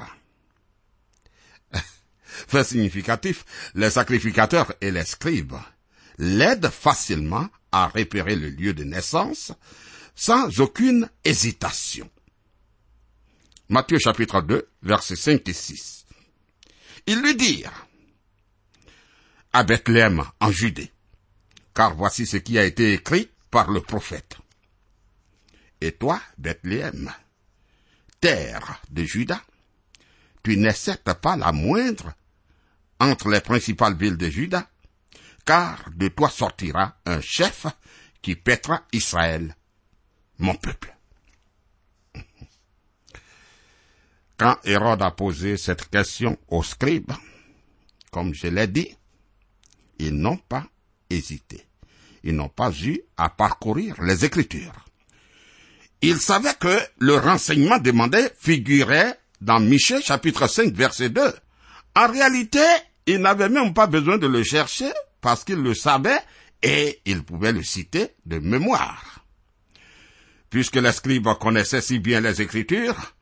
Fait 2.23 2.63
significatif, 2.63 3.45
les 3.75 3.91
sacrificateurs 3.91 4.73
et 4.81 4.93
les 4.93 5.05
scribes 5.05 5.57
l'aide 6.19 6.69
facilement 6.69 7.49
à 7.73 7.89
repérer 7.89 8.37
le 8.37 8.51
lieu 8.51 8.73
de 8.73 8.85
naissance 8.85 9.51
sans 10.15 10.61
aucune 10.61 11.11
hésitation. 11.25 12.09
Matthieu 13.73 13.99
chapitre 13.99 14.43
2, 14.43 14.69
versets 14.83 15.17
5 15.17 15.49
et 15.49 15.53
6. 15.55 16.05
Ils 17.07 17.23
lui 17.23 17.35
dirent, 17.35 17.87
à 19.55 19.65
Bethléem 19.65 20.23
en 20.41 20.51
Judée, 20.51 20.93
car 21.73 21.95
voici 21.95 22.27
ce 22.27 22.37
qui 22.37 22.59
a 22.59 22.65
été 22.65 22.93
écrit 22.93 23.31
par 23.51 23.71
le 23.71 23.81
prophète. 23.81 24.37
Et 25.81 25.93
toi, 25.93 26.21
Bethléem, 26.37 27.11
terre 28.21 28.79
de 28.91 29.05
Juda, 29.05 29.43
tu 30.43 30.59
n'es 30.59 30.75
certes 30.75 31.15
pas 31.15 31.37
la 31.39 31.51
moindre 31.53 32.13
entre 33.01 33.31
les 33.31 33.41
principales 33.41 33.97
villes 33.97 34.19
de 34.19 34.29
Juda, 34.29 34.69
car 35.47 35.89
de 35.95 36.09
toi 36.09 36.29
sortira 36.29 37.01
un 37.07 37.23
chef 37.23 37.65
qui 38.21 38.37
pètera 38.37 38.83
Israël, 38.93 39.57
mon 40.37 40.57
peuple. 40.57 40.92
Quand 44.37 44.57
Hérode 44.65 45.03
a 45.03 45.11
posé 45.11 45.57
cette 45.57 45.89
question 45.89 46.39
aux 46.49 46.63
scribes, 46.63 47.13
comme 48.11 48.35
je 48.35 48.49
l'ai 48.49 48.67
dit, 48.67 48.95
ils 49.99 50.15
n'ont 50.15 50.37
pas 50.37 50.67
hésité. 51.11 51.67
Ils 52.25 52.35
n'ont 52.35 52.49
pas 52.49 52.73
eu 52.83 53.01
à 53.17 53.29
parcourir 53.29 54.01
les 54.03 54.25
Écritures. 54.25 54.85
Ils 56.03 56.19
savaient 56.19 56.55
que 56.59 56.79
le 56.99 57.17
renseignement 57.17 57.79
demandé 57.79 58.29
figurait 58.39 59.19
dans 59.41 59.61
Michée 59.61 60.03
chapitre 60.03 60.49
5 60.49 60.73
verset 60.75 61.11
2. 61.11 61.33
En 61.95 62.11
réalité, 62.11 62.65
ils 63.07 63.19
n'avaient 63.19 63.49
même 63.49 63.75
pas 63.75 63.87
besoin 63.87 64.19
de 64.19 64.27
le 64.27 64.43
chercher 64.43 64.91
parce 65.21 65.45
qu'il 65.45 65.57
le 65.57 65.75
savait 65.75 66.19
et 66.63 67.01
il 67.05 67.23
pouvait 67.23 67.53
le 67.53 67.63
citer 67.63 68.09
de 68.27 68.39
mémoire. 68.39 69.25
Puisque 70.51 70.77
les 70.77 70.93
scribes 70.93 71.29
connaissaient 71.41 71.81
si 71.81 71.99
bien 71.99 72.21
les 72.21 72.43
Écritures, 72.43 73.15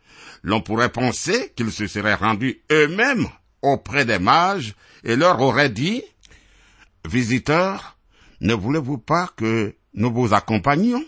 l'on 0.42 0.60
pourrait 0.60 0.92
penser 0.92 1.52
qu'ils 1.56 1.72
se 1.72 1.86
seraient 1.86 2.14
rendus 2.14 2.62
eux-mêmes 2.70 3.28
auprès 3.62 4.04
des 4.04 4.18
mages 4.18 4.74
et 5.04 5.16
leur 5.16 5.40
auraient 5.40 5.70
dit, 5.70 6.02
Visiteurs, 7.08 7.96
ne 8.40 8.54
voulez-vous 8.54 8.98
pas 8.98 9.28
que 9.36 9.74
nous 9.94 10.12
vous 10.12 10.34
accompagnions? 10.34 11.04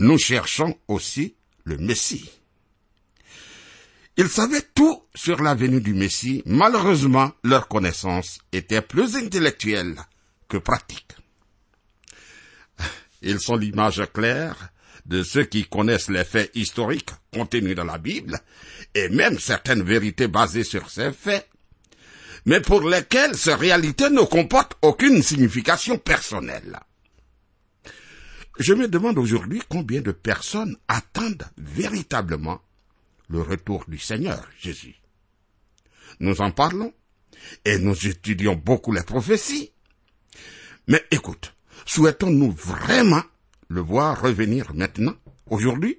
Nous 0.00 0.18
cherchons 0.18 0.76
aussi 0.88 1.36
le 1.64 1.78
Messie. 1.78 2.30
Ils 4.16 4.28
savaient 4.28 4.62
tout 4.74 5.02
sur 5.14 5.42
la 5.42 5.54
venue 5.54 5.80
du 5.80 5.94
Messie. 5.94 6.42
Malheureusement, 6.46 7.32
leur 7.42 7.66
connaissance 7.68 8.38
était 8.52 8.82
plus 8.82 9.16
intellectuelle 9.16 9.96
que 10.48 10.56
pratique. 10.56 11.12
Ils 13.22 13.40
sont 13.40 13.56
l'image 13.56 14.02
claire 14.12 14.68
de 15.06 15.22
ceux 15.22 15.44
qui 15.44 15.64
connaissent 15.64 16.08
les 16.08 16.24
faits 16.24 16.50
historiques 16.54 17.10
contenus 17.32 17.76
dans 17.76 17.84
la 17.84 17.98
Bible, 17.98 18.38
et 18.94 19.08
même 19.08 19.38
certaines 19.38 19.82
vérités 19.82 20.28
basées 20.28 20.64
sur 20.64 20.90
ces 20.90 21.12
faits, 21.12 21.48
mais 22.46 22.60
pour 22.60 22.88
lesquelles 22.88 23.36
ces 23.36 23.54
réalités 23.54 24.10
ne 24.10 24.22
comportent 24.22 24.76
aucune 24.82 25.22
signification 25.22 25.98
personnelle. 25.98 26.78
Je 28.58 28.72
me 28.72 28.86
demande 28.86 29.18
aujourd'hui 29.18 29.62
combien 29.68 30.00
de 30.00 30.12
personnes 30.12 30.76
attendent 30.88 31.46
véritablement 31.58 32.60
le 33.28 33.42
retour 33.42 33.84
du 33.88 33.98
Seigneur 33.98 34.48
Jésus. 34.60 34.94
Nous 36.20 36.40
en 36.40 36.50
parlons 36.52 36.92
et 37.64 37.78
nous 37.78 38.06
étudions 38.06 38.54
beaucoup 38.54 38.92
les 38.92 39.02
prophéties. 39.02 39.72
Mais 40.86 41.04
écoute, 41.10 41.54
souhaitons-nous 41.86 42.52
vraiment 42.52 43.22
le 43.68 43.80
voir 43.80 44.20
revenir 44.20 44.74
maintenant, 44.74 45.14
aujourd'hui? 45.50 45.98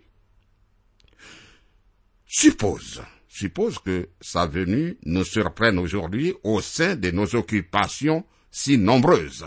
Suppose, 2.28 3.02
suppose 3.28 3.80
que 3.80 4.10
sa 4.20 4.46
venue 4.46 4.98
nous 5.06 5.24
surprenne 5.24 5.80
aujourd'hui 5.80 6.34
au 6.44 6.62
sein 6.62 6.96
de 6.96 7.12
nos 7.12 7.36
occupations 7.36 8.26
si 8.52 8.78
nombreuses. 8.78 9.46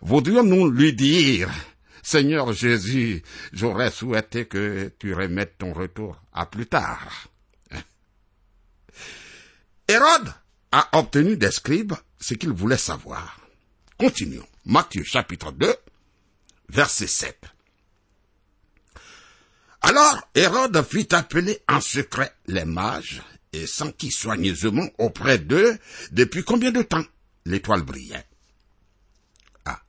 Voudrions-nous 0.00 0.70
lui 0.70 0.94
dire, 0.94 1.50
Seigneur 2.02 2.52
Jésus, 2.52 3.22
j'aurais 3.52 3.90
souhaité 3.90 4.46
que 4.46 4.92
tu 4.98 5.12
remettes 5.14 5.58
ton 5.58 5.72
retour 5.72 6.20
à 6.32 6.46
plus 6.46 6.66
tard. 6.66 7.28
Hérode 9.88 10.32
a 10.72 10.88
obtenu 10.98 11.36
des 11.36 11.50
scribes 11.50 11.94
ce 12.20 12.34
qu'il 12.34 12.50
voulait 12.50 12.76
savoir. 12.78 13.40
Continuons. 13.98 14.46
Matthieu 14.64 15.02
chapitre 15.02 15.52
2, 15.52 15.74
verset 16.68 17.06
7. 17.06 17.44
Alors 19.80 20.28
Hérode 20.34 20.82
fit 20.82 21.08
appeler 21.12 21.58
en 21.68 21.80
secret 21.80 22.32
les 22.46 22.64
mages 22.64 23.22
et 23.52 23.66
s'enquit 23.66 24.10
soigneusement 24.10 24.88
auprès 24.98 25.38
d'eux 25.38 25.78
depuis 26.10 26.44
combien 26.44 26.70
de 26.70 26.82
temps? 26.82 27.04
L'étoile 27.44 27.82
brillait. 27.82 28.26
Ah. 29.64 29.80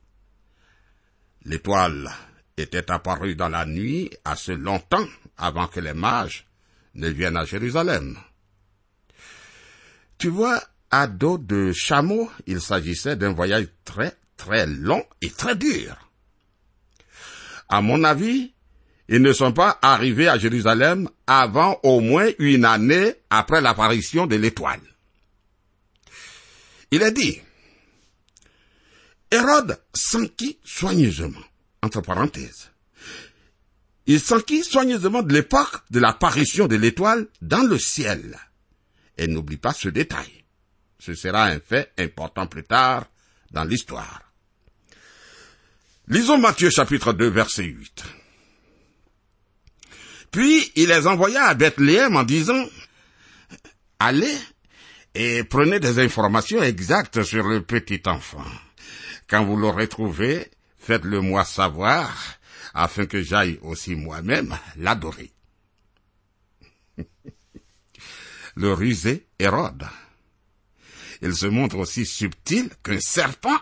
L'étoile 1.44 2.10
était 2.56 2.90
apparue 2.90 3.34
dans 3.34 3.48
la 3.48 3.66
nuit 3.66 4.10
assez 4.24 4.54
longtemps 4.54 5.06
avant 5.36 5.66
que 5.66 5.80
les 5.80 5.94
mages 5.94 6.46
ne 6.94 7.08
viennent 7.08 7.36
à 7.36 7.44
Jérusalem. 7.44 8.18
Tu 10.18 10.28
vois, 10.28 10.62
à 10.90 11.06
dos 11.06 11.38
de 11.38 11.72
chameau, 11.72 12.30
il 12.46 12.60
s'agissait 12.60 13.16
d'un 13.16 13.32
voyage 13.32 13.68
très, 13.84 14.16
très 14.36 14.66
long 14.66 15.04
et 15.20 15.30
très 15.30 15.56
dur. 15.56 16.09
À 17.70 17.80
mon 17.80 18.02
avis, 18.02 18.52
ils 19.08 19.22
ne 19.22 19.32
sont 19.32 19.52
pas 19.52 19.78
arrivés 19.80 20.28
à 20.28 20.38
Jérusalem 20.38 21.08
avant 21.26 21.78
au 21.84 22.00
moins 22.00 22.28
une 22.38 22.64
année 22.64 23.14
après 23.30 23.60
l'apparition 23.60 24.26
de 24.26 24.34
l'étoile. 24.34 24.80
Il 26.90 27.02
est 27.02 27.12
dit, 27.12 27.40
Hérode 29.30 29.80
s'enquit 29.94 30.58
soigneusement, 30.64 31.44
entre 31.82 32.00
parenthèses. 32.00 32.70
Il 34.06 34.18
s'enquit 34.18 34.64
soigneusement 34.64 35.22
de 35.22 35.32
l'époque 35.32 35.84
de 35.90 36.00
l'apparition 36.00 36.66
de 36.66 36.74
l'étoile 36.74 37.28
dans 37.40 37.62
le 37.62 37.78
ciel. 37.78 38.36
Et 39.16 39.28
n'oublie 39.28 39.58
pas 39.58 39.72
ce 39.72 39.88
détail. 39.88 40.44
Ce 40.98 41.14
sera 41.14 41.44
un 41.44 41.60
fait 41.60 41.92
important 41.98 42.48
plus 42.48 42.64
tard 42.64 43.06
dans 43.52 43.64
l'histoire. 43.64 44.29
Lisons 46.10 46.38
Matthieu 46.38 46.70
chapitre 46.70 47.12
2 47.12 47.28
verset 47.28 47.66
8. 47.66 48.02
Puis 50.32 50.72
il 50.74 50.88
les 50.88 51.06
envoya 51.06 51.44
à 51.44 51.54
Bethléem 51.54 52.16
en 52.16 52.24
disant, 52.24 52.66
allez 54.00 54.36
et 55.14 55.44
prenez 55.44 55.78
des 55.78 56.00
informations 56.00 56.64
exactes 56.64 57.22
sur 57.22 57.46
le 57.46 57.62
petit 57.62 58.02
enfant. 58.06 58.44
Quand 59.28 59.44
vous 59.44 59.56
l'aurez 59.56 59.86
trouvé, 59.86 60.50
faites-le 60.80 61.20
moi 61.20 61.44
savoir, 61.44 62.12
afin 62.74 63.06
que 63.06 63.22
j'aille 63.22 63.60
aussi 63.62 63.94
moi-même 63.94 64.58
l'adorer. 64.78 65.30
le 68.56 68.72
rusé 68.72 69.28
Hérode. 69.38 69.86
Il 71.22 71.36
se 71.36 71.46
montre 71.46 71.76
aussi 71.76 72.04
subtil 72.04 72.68
qu'un 72.82 72.98
serpent, 72.98 73.60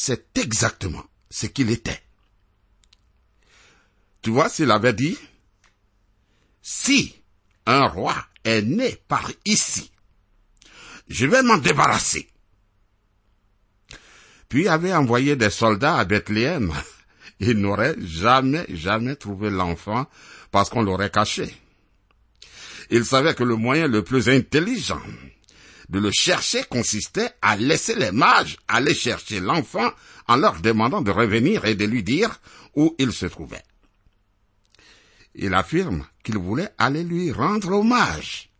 c'est 0.00 0.38
exactement 0.38 1.04
ce 1.28 1.46
qu'il 1.46 1.70
était. 1.70 2.00
Tu 4.22 4.30
vois 4.30 4.48
s'il 4.48 4.70
avait 4.70 4.92
dit, 4.92 5.18
si 6.62 7.20
un 7.66 7.88
roi 7.88 8.14
est 8.44 8.62
né 8.62 8.96
par 9.08 9.28
ici, 9.44 9.90
je 11.08 11.26
vais 11.26 11.42
m'en 11.42 11.58
débarrasser. 11.58 12.30
Puis 14.48 14.68
avait 14.68 14.94
envoyé 14.94 15.34
des 15.34 15.50
soldats 15.50 15.98
à 15.98 16.04
Bethléem. 16.04 16.72
Il 17.40 17.58
n'aurait 17.58 17.96
jamais, 17.98 18.66
jamais 18.68 19.16
trouvé 19.16 19.50
l'enfant 19.50 20.06
parce 20.52 20.70
qu'on 20.70 20.82
l'aurait 20.82 21.10
caché. 21.10 21.52
Il 22.90 23.04
savait 23.04 23.34
que 23.34 23.42
le 23.42 23.56
moyen 23.56 23.88
le 23.88 24.04
plus 24.04 24.28
intelligent 24.28 25.02
de 25.88 25.98
le 25.98 26.10
chercher 26.12 26.64
consistait 26.64 27.30
à 27.40 27.56
laisser 27.56 27.94
les 27.94 28.12
mages 28.12 28.58
aller 28.68 28.94
chercher 28.94 29.40
l'enfant 29.40 29.90
en 30.26 30.36
leur 30.36 30.60
demandant 30.60 31.00
de 31.00 31.10
revenir 31.10 31.64
et 31.64 31.74
de 31.74 31.84
lui 31.84 32.02
dire 32.02 32.40
où 32.74 32.94
il 32.98 33.12
se 33.12 33.26
trouvait. 33.26 33.64
Il 35.34 35.54
affirme 35.54 36.06
qu'il 36.22 36.38
voulait 36.38 36.70
aller 36.78 37.04
lui 37.04 37.32
rendre 37.32 37.72
hommage. 37.72 38.50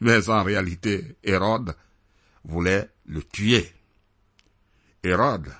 Mais 0.00 0.28
en 0.28 0.42
réalité, 0.42 1.16
Hérode 1.22 1.76
voulait 2.44 2.90
le 3.06 3.22
tuer. 3.22 3.70
Hérode, 5.04 5.52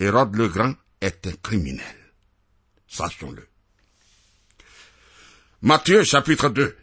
Hérode 0.00 0.34
le 0.34 0.48
Grand 0.48 0.74
est 1.00 1.26
un 1.26 1.32
criminel. 1.42 1.96
Sachons-le. 2.88 3.46
Matthieu 5.62 6.02
chapitre 6.04 6.48
2, 6.48 6.76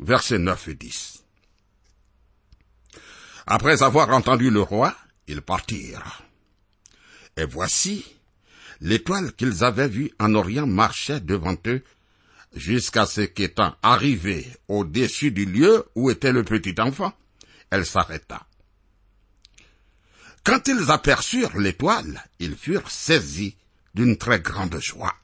versets 0.00 0.38
9 0.38 0.68
et 0.68 0.74
10. 0.74 1.11
Après 3.46 3.82
avoir 3.82 4.10
entendu 4.10 4.50
le 4.50 4.60
roi, 4.60 4.94
ils 5.26 5.42
partirent. 5.42 6.22
Et 7.36 7.44
voici, 7.44 8.04
l'étoile 8.80 9.32
qu'ils 9.32 9.64
avaient 9.64 9.88
vue 9.88 10.12
en 10.18 10.34
Orient 10.34 10.66
marchait 10.66 11.20
devant 11.20 11.56
eux 11.66 11.82
jusqu'à 12.54 13.06
ce 13.06 13.22
qu'étant 13.22 13.74
arrivée 13.82 14.46
au-dessus 14.68 15.30
du 15.32 15.46
lieu 15.46 15.84
où 15.94 16.10
était 16.10 16.32
le 16.32 16.44
petit 16.44 16.74
enfant, 16.80 17.12
elle 17.70 17.86
s'arrêta. 17.86 18.46
Quand 20.44 20.66
ils 20.68 20.90
aperçurent 20.90 21.56
l'étoile, 21.56 22.22
ils 22.38 22.56
furent 22.56 22.90
saisis 22.90 23.56
d'une 23.94 24.18
très 24.18 24.40
grande 24.40 24.78
joie. 24.80 25.14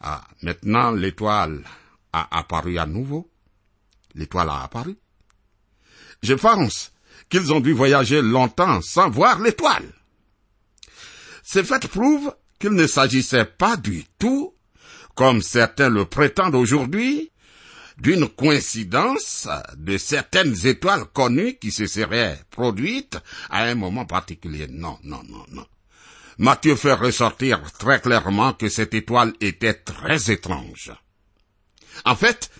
Ah, 0.00 0.26
maintenant 0.42 0.90
l'étoile 0.90 1.64
a 2.12 2.38
apparu 2.38 2.78
à 2.78 2.86
nouveau. 2.86 3.30
L'étoile 4.14 4.50
a 4.50 4.62
apparu. 4.62 4.96
Je 6.24 6.32
pense 6.32 6.90
qu'ils 7.28 7.52
ont 7.52 7.60
dû 7.60 7.74
voyager 7.74 8.22
longtemps 8.22 8.80
sans 8.80 9.10
voir 9.10 9.40
l'étoile. 9.40 9.92
Ces 11.42 11.62
faits 11.62 11.86
prouvent 11.88 12.34
qu'il 12.58 12.70
ne 12.70 12.86
s'agissait 12.86 13.44
pas 13.44 13.76
du 13.76 14.04
tout, 14.18 14.54
comme 15.14 15.42
certains 15.42 15.90
le 15.90 16.06
prétendent 16.06 16.54
aujourd'hui, 16.54 17.30
d'une 17.98 18.26
coïncidence 18.26 19.48
de 19.76 19.98
certaines 19.98 20.66
étoiles 20.66 21.04
connues 21.12 21.58
qui 21.58 21.70
se 21.70 21.86
seraient 21.86 22.40
produites 22.50 23.18
à 23.50 23.64
un 23.64 23.74
moment 23.74 24.06
particulier. 24.06 24.66
Non, 24.70 24.98
non, 25.04 25.22
non, 25.28 25.44
non. 25.52 25.66
Matthieu 26.38 26.74
fait 26.74 26.94
ressortir 26.94 27.60
très 27.78 28.00
clairement 28.00 28.54
que 28.54 28.70
cette 28.70 28.94
étoile 28.94 29.34
était 29.42 29.74
très 29.74 30.30
étrange. 30.30 30.90
En 32.06 32.16
fait, 32.16 32.50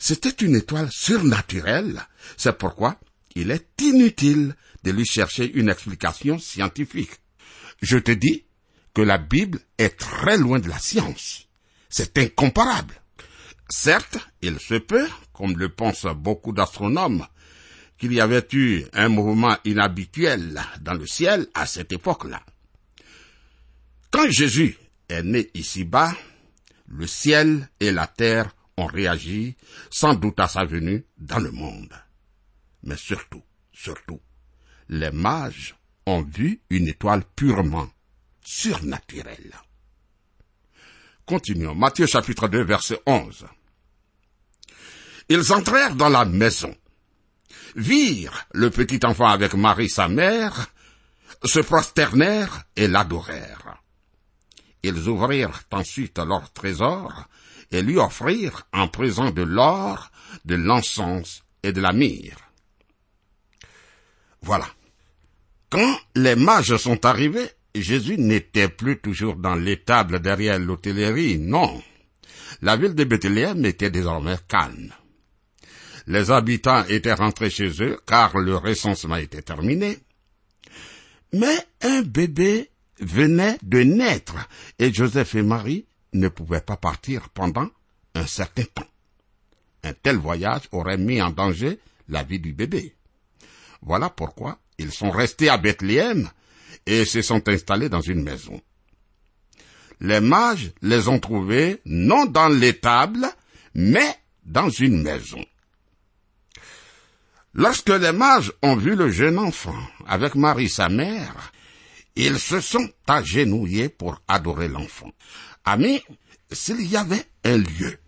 c'était 0.00 0.44
une 0.44 0.56
étoile 0.56 0.90
surnaturelle. 0.90 2.00
C'est 2.38 2.56
pourquoi 2.56 2.98
il 3.36 3.50
est 3.50 3.80
inutile 3.82 4.56
de 4.82 4.90
lui 4.90 5.04
chercher 5.04 5.52
une 5.52 5.68
explication 5.68 6.38
scientifique. 6.38 7.20
Je 7.82 7.98
te 7.98 8.10
dis 8.10 8.46
que 8.94 9.02
la 9.02 9.18
Bible 9.18 9.60
est 9.76 9.98
très 9.98 10.38
loin 10.38 10.58
de 10.58 10.68
la 10.68 10.78
science. 10.78 11.46
C'est 11.90 12.16
incomparable. 12.16 12.94
Certes, 13.68 14.18
il 14.40 14.58
se 14.58 14.74
peut, 14.74 15.06
comme 15.34 15.58
le 15.58 15.68
pensent 15.68 16.06
beaucoup 16.16 16.52
d'astronomes, 16.52 17.26
qu'il 17.98 18.14
y 18.14 18.22
avait 18.22 18.46
eu 18.52 18.84
un 18.94 19.10
mouvement 19.10 19.58
inhabituel 19.66 20.62
dans 20.80 20.94
le 20.94 21.06
ciel 21.06 21.46
à 21.52 21.66
cette 21.66 21.92
époque-là. 21.92 22.42
Quand 24.10 24.30
Jésus 24.30 24.78
est 25.10 25.22
né 25.22 25.50
ici-bas, 25.52 26.16
le 26.88 27.06
ciel 27.06 27.68
et 27.80 27.92
la 27.92 28.06
terre 28.06 28.50
ont 28.76 28.86
réagi 28.86 29.56
sans 29.90 30.14
doute 30.14 30.40
à 30.40 30.48
sa 30.48 30.64
venue 30.64 31.04
dans 31.18 31.38
le 31.38 31.50
monde. 31.50 31.94
Mais 32.82 32.96
surtout, 32.96 33.42
surtout, 33.72 34.20
les 34.88 35.10
mages 35.10 35.76
ont 36.06 36.22
vu 36.22 36.60
une 36.70 36.88
étoile 36.88 37.24
purement 37.36 37.88
surnaturelle. 38.42 39.54
Continuons. 41.26 41.74
Matthieu 41.74 42.06
chapitre 42.06 42.48
2 42.48 42.64
verset 42.64 43.00
11. 43.06 43.46
Ils 45.28 45.52
entrèrent 45.52 45.94
dans 45.94 46.08
la 46.08 46.24
maison, 46.24 46.74
virent 47.76 48.46
le 48.52 48.70
petit 48.70 48.98
enfant 49.06 49.28
avec 49.28 49.54
Marie 49.54 49.88
sa 49.88 50.08
mère, 50.08 50.66
se 51.44 51.60
prosternèrent 51.60 52.64
et 52.74 52.88
l'adorèrent. 52.88 53.80
Ils 54.82 55.08
ouvrirent 55.08 55.62
ensuite 55.70 56.18
leur 56.18 56.52
trésor 56.52 57.28
et 57.70 57.82
lui 57.82 57.98
offrirent 57.98 58.66
en 58.72 58.88
présent 58.88 59.30
de 59.30 59.42
l'or, 59.42 60.10
de 60.44 60.54
l'encens 60.54 61.42
et 61.62 61.72
de 61.72 61.80
la 61.80 61.92
myrrhe. 61.92 62.36
Voilà. 64.42 64.66
Quand 65.68 65.98
les 66.16 66.34
mages 66.34 66.76
sont 66.76 67.04
arrivés, 67.04 67.48
Jésus 67.74 68.18
n'était 68.18 68.68
plus 68.68 68.98
toujours 68.98 69.36
dans 69.36 69.54
l'étable 69.54 70.20
derrière 70.20 70.58
l'hôtellerie, 70.58 71.38
non. 71.38 71.80
La 72.62 72.76
ville 72.76 72.94
de 72.94 73.04
Bethléem 73.04 73.64
était 73.64 73.90
désormais 73.90 74.38
calme. 74.48 74.92
Les 76.06 76.30
habitants 76.30 76.84
étaient 76.86 77.12
rentrés 77.12 77.50
chez 77.50 77.70
eux 77.82 78.00
car 78.06 78.36
le 78.38 78.56
recensement 78.56 79.16
était 79.16 79.42
terminé. 79.42 79.98
Mais 81.32 81.64
un 81.82 82.02
bébé 82.02 82.70
venait 82.98 83.58
de 83.62 83.80
naître 83.82 84.34
et 84.78 84.92
Joseph 84.92 85.36
et 85.36 85.42
Marie 85.42 85.86
ne 86.12 86.28
pouvaient 86.28 86.60
pas 86.60 86.76
partir 86.76 87.28
pendant 87.30 87.68
un 88.14 88.26
certain 88.26 88.64
temps. 88.64 88.86
Un 89.82 89.92
tel 89.92 90.16
voyage 90.16 90.68
aurait 90.72 90.98
mis 90.98 91.22
en 91.22 91.30
danger 91.30 91.78
la 92.08 92.22
vie 92.22 92.40
du 92.40 92.52
bébé. 92.52 92.94
Voilà 93.82 94.10
pourquoi 94.10 94.58
ils 94.78 94.92
sont 94.92 95.10
restés 95.10 95.48
à 95.48 95.56
Bethléem 95.56 96.28
et 96.86 97.04
se 97.04 97.22
sont 97.22 97.48
installés 97.48 97.88
dans 97.88 98.00
une 98.00 98.22
maison. 98.22 98.60
Les 100.00 100.20
mages 100.20 100.72
les 100.82 101.08
ont 101.08 101.18
trouvés 101.18 101.80
non 101.84 102.24
dans 102.24 102.48
l'étable, 102.48 103.26
mais 103.74 104.16
dans 104.44 104.70
une 104.70 105.02
maison. 105.02 105.44
Lorsque 107.52 107.90
les 107.90 108.12
mages 108.12 108.52
ont 108.62 108.76
vu 108.76 108.94
le 108.94 109.10
jeune 109.10 109.38
enfant 109.38 109.76
avec 110.06 110.34
Marie 110.34 110.68
sa 110.68 110.88
mère, 110.88 111.52
ils 112.16 112.38
se 112.38 112.60
sont 112.60 112.88
agenouillés 113.06 113.88
pour 113.88 114.20
adorer 114.28 114.68
l'enfant. 114.68 115.10
Amis, 115.64 116.02
s'il 116.50 116.82
y 116.86 116.96
avait 116.96 117.26
un 117.44 117.58
lieu, 117.58 117.98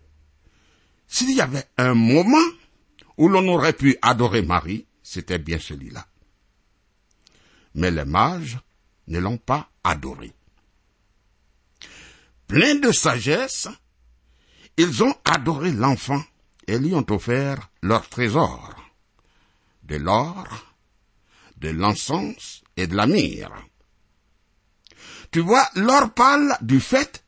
s'il 1.07 1.31
y 1.31 1.41
avait 1.41 1.65
un 1.77 1.93
moment 1.93 2.51
où 3.17 3.29
l'on 3.29 3.47
aurait 3.47 3.73
pu 3.73 3.97
adorer 4.01 4.41
Marie, 4.41 4.87
c'était 5.03 5.37
bien 5.37 5.59
celui-là. 5.59 6.07
Mais 7.75 7.91
les 7.91 8.05
mages 8.05 8.57
ne 9.07 9.19
l'ont 9.19 9.37
pas 9.37 9.69
adoré. 9.83 10.33
Pleins 12.47 12.75
de 12.75 12.91
sagesse, 12.91 13.67
ils 14.77 15.03
ont 15.03 15.15
adoré 15.25 15.71
l'enfant 15.71 16.23
et 16.67 16.79
lui 16.79 16.93
ont 16.95 17.05
offert 17.09 17.69
leur 17.81 18.09
trésor, 18.09 18.75
de 19.83 19.97
l'or, 19.97 20.47
de 21.57 21.69
l'encens 21.69 22.63
et 22.75 22.87
de 22.87 22.95
la 22.95 23.07
myrrhe. 23.07 23.53
Tu 25.31 25.39
vois, 25.39 25.67
l'or 25.75 26.13
parle 26.13 26.57
du 26.61 26.79
fait 26.79 27.22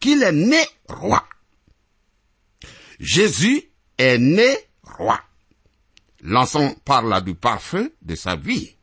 qu'il 0.00 0.22
est 0.22 0.32
né 0.32 0.64
roi. 0.88 1.24
Jésus 2.98 3.62
est 3.96 4.18
né 4.18 4.58
roi. 4.82 5.20
L'encens 6.22 6.74
parle 6.84 7.22
du 7.22 7.34
parfum 7.34 7.88
de 8.02 8.14
sa 8.14 8.36
vie 8.36 8.76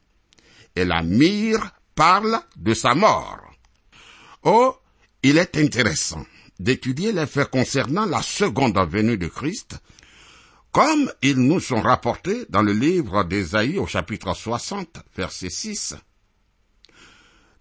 et 0.76 0.86
la 0.86 1.04
myrrhe 1.04 1.70
parle 1.96 2.40
de 2.56 2.74
sa 2.74 2.96
mort. 2.96 3.42
Oh, 4.44 4.76
il 5.24 5.38
est 5.38 5.58
intéressant 5.58 6.26
d'étudier 6.60 7.12
les 7.12 7.26
faits 7.26 7.50
concernant 7.50 8.06
la 8.06 8.22
seconde 8.22 8.78
venue 8.90 9.18
de 9.18 9.28
Christ, 9.28 9.78
comme 10.72 11.12
ils 11.22 11.38
nous 11.38 11.60
sont 11.60 11.82
rapportés 11.82 12.46
dans 12.50 12.62
le 12.62 12.74
livre 12.74 13.24
d'Ésaïe 13.24 13.78
au 13.78 13.88
chapitre 13.88 14.34
60, 14.34 15.00
verset 15.16 15.50
6. 15.50 15.96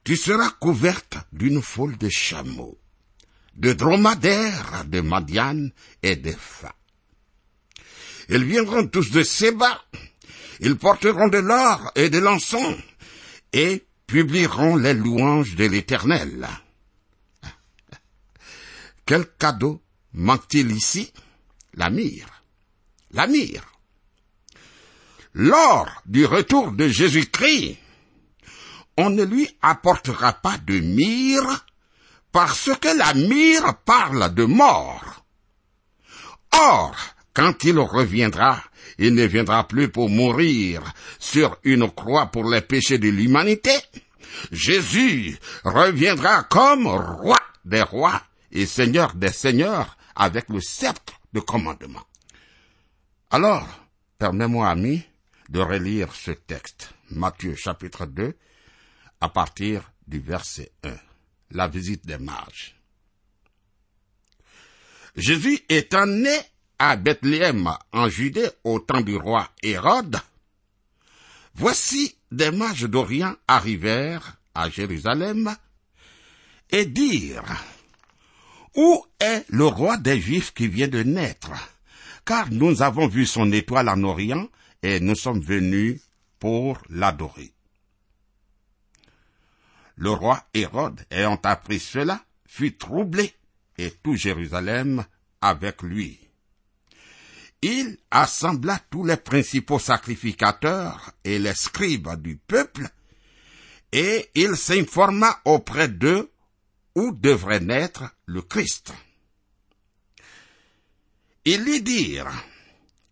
Tu 0.04 0.16
seras 0.16 0.50
couverte 0.60 1.16
d'une 1.32 1.62
foule 1.62 1.96
de 1.96 2.08
chameaux, 2.08 2.78
de 3.56 3.72
dromadaires, 3.72 4.84
de 4.86 5.00
Madian 5.00 5.68
et 6.02 6.16
de 6.16 6.32
Fa. 6.32 6.74
Ils 8.28 8.44
viendront 8.44 8.86
tous 8.86 9.10
de 9.10 9.22
Séba, 9.22 9.82
ils 10.60 10.76
porteront 10.76 11.28
de 11.28 11.38
l'or 11.38 11.92
et 11.94 12.10
de 12.10 12.18
l'encens, 12.18 12.76
et 13.52 13.84
publieront 14.06 14.76
les 14.76 14.94
louanges 14.94 15.54
de 15.56 15.66
l'Éternel. 15.66 16.48
Quel 19.06 19.26
cadeau 19.38 19.82
manque-t-il 20.12 20.72
ici? 20.72 21.12
La 21.74 21.90
myrrhe. 21.90 22.42
La 23.10 23.26
myrrhe. 23.26 23.64
Lors 25.34 26.02
du 26.06 26.24
retour 26.26 26.72
de 26.72 26.88
Jésus-Christ, 26.88 27.76
on 28.96 29.10
ne 29.10 29.24
lui 29.24 29.48
apportera 29.60 30.32
pas 30.32 30.58
de 30.58 30.78
myrrhe 30.78 31.66
parce 32.34 32.68
que 32.80 32.88
la 32.98 33.14
myrrhe 33.14 33.76
parle 33.84 34.34
de 34.34 34.44
mort. 34.44 35.24
Or, 36.52 36.96
quand 37.32 37.62
il 37.62 37.78
reviendra, 37.78 38.60
il 38.98 39.14
ne 39.14 39.22
viendra 39.22 39.68
plus 39.68 39.88
pour 39.88 40.10
mourir 40.10 40.82
sur 41.20 41.56
une 41.62 41.88
croix 41.88 42.26
pour 42.26 42.50
les 42.50 42.60
péchés 42.60 42.98
de 42.98 43.08
l'humanité. 43.08 43.70
Jésus 44.50 45.38
reviendra 45.62 46.42
comme 46.42 46.88
roi 46.88 47.38
des 47.64 47.82
rois 47.82 48.20
et 48.50 48.66
seigneur 48.66 49.14
des 49.14 49.30
seigneurs 49.30 49.96
avec 50.16 50.48
le 50.48 50.60
sceptre 50.60 51.20
de 51.32 51.38
commandement. 51.38 52.02
Alors, 53.30 53.68
permets-moi, 54.18 54.68
ami, 54.68 55.04
de 55.50 55.60
relire 55.60 56.12
ce 56.12 56.32
texte. 56.32 56.94
Matthieu 57.10 57.54
chapitre 57.54 58.06
2, 58.06 58.36
à 59.20 59.28
partir 59.28 59.92
du 60.08 60.18
verset 60.18 60.72
1. 60.82 60.96
La 61.54 61.68
visite 61.68 62.04
des 62.04 62.18
mages. 62.18 62.74
Jésus 65.16 65.60
étant 65.68 66.06
né 66.06 66.36
à 66.78 66.96
Bethléem 66.96 67.72
en 67.92 68.08
Judée 68.08 68.50
au 68.64 68.80
temps 68.80 69.00
du 69.00 69.16
roi 69.16 69.48
Hérode, 69.62 70.20
voici 71.54 72.16
des 72.32 72.50
mages 72.50 72.82
d'Orient 72.82 73.36
arrivèrent 73.46 74.36
à 74.54 74.68
Jérusalem 74.68 75.54
et 76.70 76.86
dirent, 76.86 77.62
Où 78.74 79.06
est 79.20 79.44
le 79.48 79.66
roi 79.66 79.96
des 79.96 80.20
Juifs 80.20 80.52
qui 80.52 80.66
vient 80.66 80.88
de 80.88 81.04
naître? 81.04 81.52
Car 82.24 82.50
nous 82.50 82.82
avons 82.82 83.06
vu 83.06 83.26
son 83.26 83.52
étoile 83.52 83.88
en 83.88 84.02
Orient 84.02 84.48
et 84.82 84.98
nous 84.98 85.14
sommes 85.14 85.40
venus 85.40 86.00
pour 86.40 86.82
l'adorer. 86.90 87.53
Le 89.96 90.10
roi 90.10 90.44
Hérode, 90.54 91.04
ayant 91.10 91.40
appris 91.42 91.80
cela, 91.80 92.24
fut 92.46 92.76
troublé, 92.76 93.34
et 93.78 93.90
tout 93.90 94.16
Jérusalem 94.16 95.04
avec 95.40 95.82
lui 95.82 96.24
il 97.64 97.96
assembla 98.10 98.78
tous 98.90 99.04
les 99.04 99.16
principaux 99.16 99.78
sacrificateurs 99.78 101.12
et 101.24 101.38
les 101.38 101.54
scribes 101.54 102.20
du 102.20 102.36
peuple, 102.36 102.86
et 103.90 104.28
il 104.34 104.54
s'informa 104.54 105.40
auprès 105.46 105.88
d'eux 105.88 106.30
où 106.94 107.12
devrait 107.12 107.60
naître 107.60 108.04
le 108.26 108.42
Christ. 108.42 108.92
Ils 111.46 111.64
lui 111.64 111.80
dirent 111.80 112.30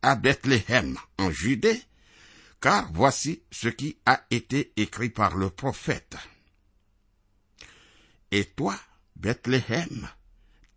à 0.02 0.16
Bethléem 0.16 0.98
en 1.16 1.30
Judée, 1.30 1.82
car 2.60 2.92
voici 2.92 3.42
ce 3.50 3.68
qui 3.68 3.96
a 4.04 4.22
été 4.30 4.74
écrit 4.76 5.08
par 5.08 5.34
le 5.34 5.48
prophète. 5.48 6.16
Et 8.32 8.46
toi, 8.46 8.74
Bethléem, 9.14 10.08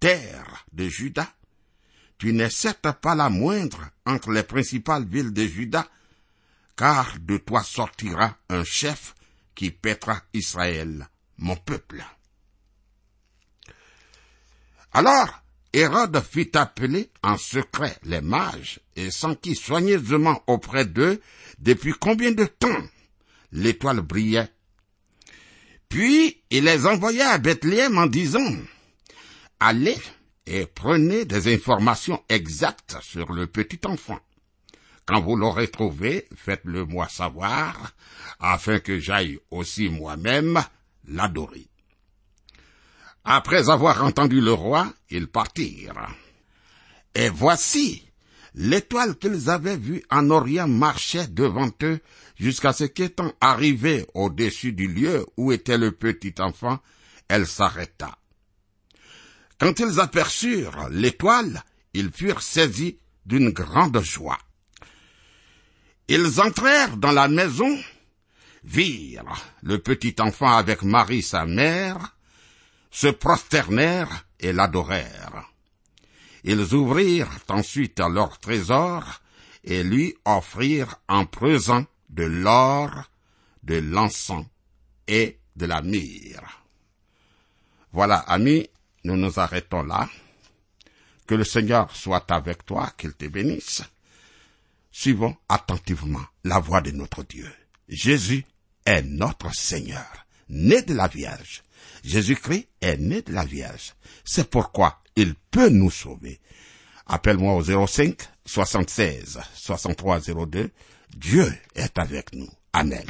terre 0.01 0.65
de 0.73 0.89
Juda, 0.89 1.33
tu 2.17 2.33
n'es 2.33 2.49
certes 2.49 2.91
pas 3.01 3.15
la 3.15 3.29
moindre 3.29 3.89
entre 4.05 4.31
les 4.31 4.43
principales 4.43 5.05
villes 5.05 5.31
de 5.31 5.47
Juda, 5.47 5.87
car 6.75 7.17
de 7.17 7.37
toi 7.37 7.63
sortira 7.63 8.37
un 8.49 8.65
chef 8.65 9.15
qui 9.55 9.71
pètera 9.71 10.21
Israël, 10.33 11.07
mon 11.37 11.55
peuple. 11.55 12.03
Alors, 14.91 15.41
Hérode 15.71 16.21
fit 16.21 16.51
appeler 16.55 17.09
en 17.23 17.37
secret 17.37 17.97
les 18.03 18.21
mages 18.21 18.81
et 18.97 19.11
sentit 19.11 19.55
soigneusement 19.55 20.43
auprès 20.47 20.85
d'eux 20.85 21.21
depuis 21.59 21.93
combien 21.93 22.33
de 22.33 22.45
temps? 22.45 22.83
L'étoile 23.53 24.01
brillait. 24.01 24.54
Puis 25.95 26.43
il 26.49 26.65
les 26.65 26.87
envoya 26.87 27.29
à 27.29 27.37
Bethléem 27.37 27.97
en 27.97 28.05
disant, 28.05 28.53
Allez 29.61 29.97
et 30.45 30.65
prenez 30.65 31.23
des 31.23 31.55
informations 31.55 32.21
exactes 32.27 32.97
sur 33.01 33.31
le 33.31 33.47
petit 33.47 33.79
enfant. 33.85 34.19
Quand 35.05 35.21
vous 35.21 35.37
l'aurez 35.37 35.69
trouvé, 35.69 36.27
faites-le 36.35 36.83
moi 36.83 37.07
savoir, 37.07 37.93
afin 38.41 38.79
que 38.81 38.99
j'aille 38.99 39.39
aussi 39.51 39.87
moi-même 39.87 40.61
l'adorer. 41.07 41.69
Après 43.23 43.69
avoir 43.69 44.03
entendu 44.03 44.41
le 44.41 44.51
roi, 44.51 44.93
ils 45.09 45.29
partirent. 45.29 46.09
Et 47.13 47.29
voici, 47.29 48.05
l'étoile 48.55 49.17
qu'ils 49.17 49.49
avaient 49.49 49.77
vue 49.77 50.03
en 50.09 50.29
Orient 50.29 50.67
marchait 50.67 51.27
devant 51.27 51.69
eux 51.83 51.99
jusqu'à 52.37 52.73
ce 52.73 52.85
qu'étant 52.85 53.31
arrivée 53.41 54.05
au-dessus 54.13 54.71
du 54.71 54.87
lieu 54.87 55.25
où 55.37 55.51
était 55.51 55.77
le 55.77 55.91
petit 55.91 56.33
enfant, 56.39 56.79
elle 57.27 57.47
s'arrêta. 57.47 58.17
Quand 59.59 59.79
ils 59.79 59.99
aperçurent 59.99 60.89
l'étoile, 60.89 61.63
ils 61.93 62.11
furent 62.11 62.41
saisis 62.41 62.97
d'une 63.25 63.49
grande 63.49 64.01
joie. 64.01 64.39
Ils 66.07 66.39
entrèrent 66.39 66.97
dans 66.97 67.11
la 67.11 67.27
maison, 67.27 67.77
virent 68.63 69.43
le 69.63 69.79
petit 69.79 70.15
enfant 70.19 70.55
avec 70.55 70.83
Marie 70.83 71.23
sa 71.23 71.45
mère, 71.45 72.15
se 72.91 73.07
prosternèrent 73.07 74.25
et 74.39 74.53
l'adorèrent. 74.53 75.54
Ils 76.47 76.75
ouvrirent 76.75 77.39
ensuite 77.49 77.99
leur 77.99 78.37
trésor 78.37 79.03
et 79.63 79.83
lui 79.83 80.15
offrirent 80.25 81.01
en 81.07 81.25
présent 81.25 81.85
de 82.09 82.23
l'or, 82.23 83.09
de 83.63 83.77
l'encens 83.79 84.45
et 85.07 85.39
de 85.55 85.65
la 85.65 85.81
myrrhe. 85.81 86.45
Voilà, 87.91 88.17
amis, 88.17 88.69
nous 89.03 89.17
nous 89.17 89.39
arrêtons 89.39 89.81
là. 89.81 90.07
Que 91.25 91.33
le 91.33 91.43
Seigneur 91.43 91.95
soit 91.95 92.29
avec 92.31 92.63
toi, 92.63 92.93
qu'il 92.95 93.13
te 93.13 93.25
bénisse. 93.25 93.81
Suivons 94.91 95.35
attentivement 95.49 96.25
la 96.43 96.59
voix 96.59 96.81
de 96.81 96.91
notre 96.91 97.23
Dieu. 97.23 97.51
Jésus 97.89 98.45
est 98.85 99.01
notre 99.01 99.51
Seigneur, 99.51 100.27
né 100.49 100.83
de 100.83 100.93
la 100.93 101.07
Vierge. 101.07 101.63
Jésus-Christ 102.03 102.67
est 102.81 102.97
né 102.97 103.23
de 103.23 103.33
la 103.33 103.45
Vierge. 103.45 103.95
C'est 104.23 104.47
pourquoi 104.47 105.01
il 105.15 105.35
peut 105.51 105.69
nous 105.69 105.91
sauver. 105.91 106.39
Appelle-moi 107.07 107.53
au 107.55 107.87
05 107.87 108.15
76 108.45 109.39
63 109.53 110.19
02. 110.47 110.69
Dieu 111.15 111.51
est 111.75 111.97
avec 111.97 112.33
nous. 112.33 112.49
Amen. 112.73 113.05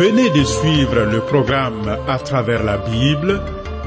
venez 0.00 0.30
de 0.30 0.44
suivre 0.44 1.00
le 1.04 1.20
programme 1.20 1.96
À 2.08 2.18
travers 2.18 2.62
la 2.64 2.78
Bible, 2.78 3.40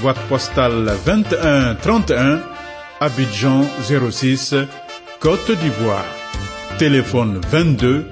boîte 0.00 0.18
postale 0.28 0.92
2131, 1.06 2.40
Abidjan 3.00 3.64
06, 4.10 4.54
Côte 5.20 5.50
d'Ivoire. 5.50 6.04
Téléphone 6.78 7.40
22 7.50 8.06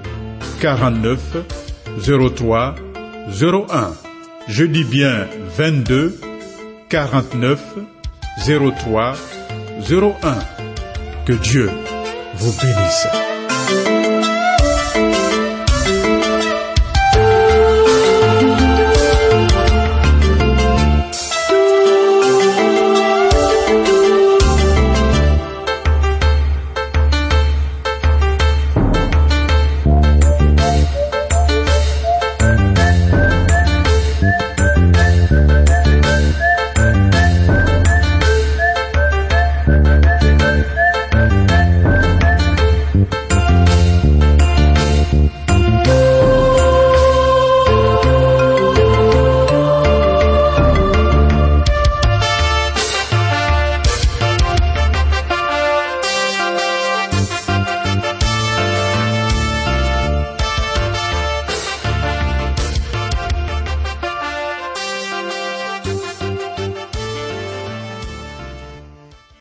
49 0.61 1.19
03 2.35 2.75
01. 3.41 3.91
Je 4.47 4.65
dis 4.65 4.83
bien 4.83 5.27
22 5.57 6.19
49 6.89 7.59
03 8.47 9.13
01. 9.89 10.13
Que 11.25 11.33
Dieu 11.33 11.69
vous 12.35 12.53
bénisse. 12.61 14.22